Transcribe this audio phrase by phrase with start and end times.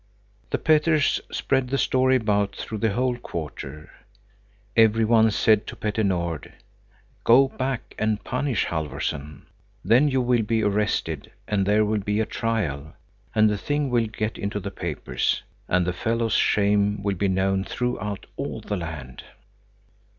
[0.49, 3.91] The Petters spread the story about through the whole quarter.
[4.75, 6.51] Every one said to Petter Nord:
[7.23, 9.43] "Go back and punish Halfvorson,
[9.85, 12.93] then you will be arrested, and there will be a trial,
[13.35, 17.63] and the thing will get into the papers, and the fellow's shame will be known
[17.63, 19.21] throughout all the land."